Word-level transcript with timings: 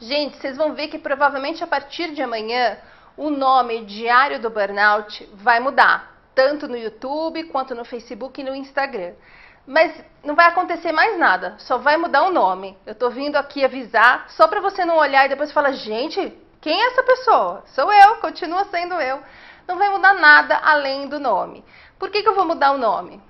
Gente, 0.00 0.36
vocês 0.36 0.56
vão 0.56 0.74
ver 0.74 0.88
que 0.88 0.98
provavelmente 0.98 1.64
a 1.64 1.66
partir 1.66 2.12
de 2.12 2.22
amanhã 2.22 2.78
o 3.16 3.30
nome 3.30 3.84
Diário 3.84 4.40
do 4.40 4.48
Burnout 4.48 5.28
vai 5.34 5.58
mudar, 5.58 6.16
tanto 6.36 6.68
no 6.68 6.76
YouTube 6.76 7.44
quanto 7.44 7.74
no 7.74 7.84
Facebook 7.84 8.40
e 8.40 8.44
no 8.44 8.54
Instagram. 8.54 9.14
Mas 9.66 9.92
não 10.22 10.36
vai 10.36 10.46
acontecer 10.46 10.92
mais 10.92 11.18
nada, 11.18 11.56
só 11.58 11.78
vai 11.78 11.96
mudar 11.96 12.22
o 12.22 12.30
nome. 12.30 12.78
Eu 12.86 12.94
tô 12.94 13.10
vindo 13.10 13.34
aqui 13.34 13.64
avisar 13.64 14.26
só 14.30 14.46
para 14.46 14.60
você 14.60 14.84
não 14.84 14.98
olhar 14.98 15.26
e 15.26 15.30
depois 15.30 15.50
falar, 15.50 15.72
gente, 15.72 16.32
quem 16.60 16.80
é 16.80 16.86
essa 16.86 17.02
pessoa? 17.02 17.64
Sou 17.66 17.92
eu, 17.92 18.16
continua 18.16 18.66
sendo 18.66 18.94
eu. 18.94 19.20
Não 19.66 19.76
vai 19.76 19.90
mudar 19.90 20.14
nada 20.14 20.58
além 20.58 21.08
do 21.08 21.18
nome. 21.18 21.64
Por 21.98 22.08
que, 22.08 22.22
que 22.22 22.28
eu 22.28 22.36
vou 22.36 22.46
mudar 22.46 22.70
o 22.70 22.78
nome? 22.78 23.20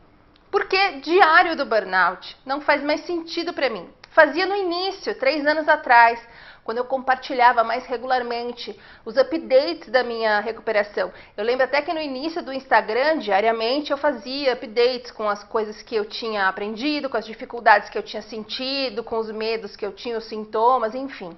Porque 0.51 0.99
Diário 1.01 1.57
do 1.57 1.65
Burnout 1.65 2.37
não 2.45 2.61
faz 2.61 2.83
mais 2.83 3.07
sentido 3.07 3.55
para 3.55 3.71
mim. 3.71 3.89
Fazia 4.11 4.47
no 4.47 4.57
início, 4.57 5.19
três 5.19 5.47
anos 5.47 5.69
atrás, 5.69 6.21
quando 6.69 6.77
eu 6.77 6.85
compartilhava 6.85 7.65
mais 7.65 7.87
regularmente 7.87 8.79
os 9.03 9.17
updates 9.17 9.89
da 9.89 10.05
minha 10.05 10.39
recuperação. 10.41 11.11
Eu 11.35 11.43
lembro 11.43 11.65
até 11.65 11.81
que 11.81 11.95
no 11.95 11.99
início 11.99 12.43
do 12.43 12.53
Instagram, 12.53 13.21
diariamente, 13.21 13.91
eu 13.91 13.97
fazia 13.97 14.53
updates 14.53 15.11
com 15.11 15.27
as 15.31 15.43
coisas 15.43 15.81
que 15.81 15.97
eu 15.97 16.05
tinha 16.05 16.47
aprendido, 16.47 17.09
com 17.09 17.17
as 17.17 17.25
dificuldades 17.25 17.89
que 17.89 17.97
eu 17.97 18.03
tinha 18.03 18.21
sentido, 18.21 19.03
com 19.03 19.17
os 19.17 19.31
medos 19.31 19.77
que 19.77 19.87
eu 19.87 19.93
tinha, 19.93 20.19
os 20.19 20.25
sintomas, 20.27 20.95
enfim. 20.95 21.35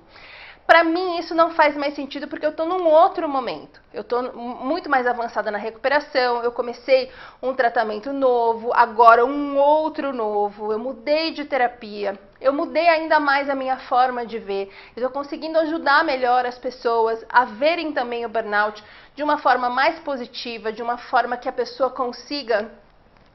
Para 0.66 0.82
mim, 0.82 1.20
isso 1.20 1.32
não 1.32 1.52
faz 1.52 1.76
mais 1.76 1.94
sentido 1.94 2.26
porque 2.26 2.44
eu 2.44 2.50
estou 2.50 2.66
num 2.66 2.88
outro 2.88 3.28
momento. 3.28 3.80
Eu 3.94 4.00
estou 4.00 4.32
muito 4.32 4.90
mais 4.90 5.06
avançada 5.06 5.48
na 5.48 5.58
recuperação. 5.58 6.42
Eu 6.42 6.50
comecei 6.50 7.08
um 7.40 7.54
tratamento 7.54 8.12
novo, 8.12 8.72
agora 8.74 9.24
um 9.24 9.56
outro 9.56 10.12
novo. 10.12 10.72
Eu 10.72 10.78
mudei 10.80 11.30
de 11.30 11.44
terapia. 11.44 12.18
Eu 12.40 12.52
mudei 12.52 12.88
ainda 12.88 13.20
mais 13.20 13.50
a 13.50 13.54
minha 13.54 13.76
forma 13.76 14.24
de 14.24 14.38
ver. 14.38 14.72
Estou 14.96 15.10
conseguindo 15.10 15.58
ajudar 15.58 16.02
melhor 16.04 16.46
as 16.46 16.58
pessoas 16.58 17.24
a 17.28 17.44
verem 17.44 17.92
também 17.92 18.24
o 18.24 18.28
burnout 18.28 18.82
de 19.14 19.22
uma 19.22 19.36
forma 19.36 19.68
mais 19.68 19.98
positiva, 20.00 20.72
de 20.72 20.82
uma 20.82 20.96
forma 20.96 21.36
que 21.36 21.48
a 21.48 21.52
pessoa 21.52 21.90
consiga 21.90 22.70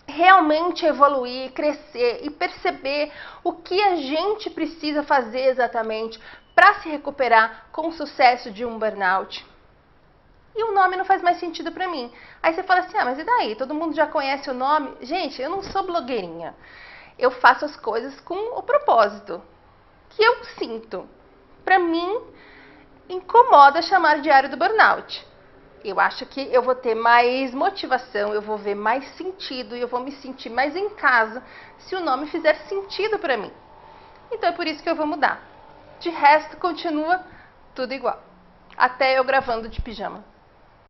realmente 0.07 0.85
evoluir, 0.85 1.51
crescer 1.51 2.21
e 2.23 2.29
perceber 2.29 3.11
o 3.43 3.53
que 3.53 3.79
a 3.81 3.95
gente 3.95 4.49
precisa 4.49 5.03
fazer 5.03 5.47
exatamente 5.47 6.19
para 6.55 6.75
se 6.75 6.89
recuperar 6.89 7.65
com 7.71 7.91
sucesso 7.91 8.49
de 8.49 8.65
um 8.65 8.79
burnout. 8.79 9.45
E 10.55 10.63
o 10.63 10.73
nome 10.73 10.95
não 10.95 11.03
faz 11.03 11.21
mais 11.21 11.37
sentido 11.37 11.71
para 11.71 11.87
mim. 11.87 12.11
Aí 12.41 12.53
você 12.53 12.63
fala 12.63 12.79
assim: 12.81 12.97
"Ah, 12.97 13.05
mas 13.05 13.19
e 13.19 13.23
daí? 13.23 13.55
Todo 13.55 13.73
mundo 13.73 13.93
já 13.93 14.07
conhece 14.07 14.49
o 14.49 14.53
nome?". 14.53 14.95
Gente, 15.01 15.41
eu 15.41 15.49
não 15.49 15.61
sou 15.61 15.83
blogueirinha. 15.83 16.55
Eu 17.17 17.31
faço 17.31 17.65
as 17.65 17.75
coisas 17.75 18.19
com 18.21 18.57
o 18.57 18.63
propósito 18.63 19.41
que 20.09 20.23
eu 20.23 20.43
sinto. 20.57 21.07
Para 21.63 21.79
mim, 21.79 22.21
incomoda 23.09 23.81
chamar 23.81 24.21
diário 24.21 24.49
do 24.49 24.57
burnout. 24.57 25.25
Eu 25.83 25.99
acho 25.99 26.25
que 26.25 26.41
eu 26.51 26.63
vou 26.63 26.73
ter 26.73 26.95
mais 26.95 27.53
motivação, 27.53 28.33
eu 28.33 28.41
vou 28.41 28.57
ver 28.57 28.75
mais 28.75 29.07
sentido 29.15 29.75
e 29.75 29.81
eu 29.81 29.87
vou 29.87 29.99
me 29.99 30.11
sentir 30.13 30.49
mais 30.49 30.75
em 30.75 30.89
casa 30.89 31.43
se 31.77 31.95
o 31.95 32.01
nome 32.01 32.27
fizer 32.27 32.55
sentido 32.67 33.19
para 33.19 33.37
mim. 33.37 33.51
Então 34.31 34.49
é 34.49 34.51
por 34.51 34.65
isso 34.65 34.81
que 34.81 34.89
eu 34.89 34.95
vou 34.95 35.05
mudar. 35.05 35.41
De 35.99 36.09
resto, 36.09 36.57
continua 36.57 37.23
tudo 37.75 37.93
igual. 37.93 38.21
Até 38.75 39.17
eu 39.17 39.23
gravando 39.23 39.69
de 39.69 39.81
pijama. 39.81 40.23